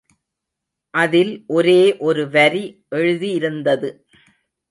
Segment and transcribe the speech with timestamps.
[0.93, 2.63] அதில் ஒரே ஒருவரி
[2.95, 3.89] எழுதியிருந்தது.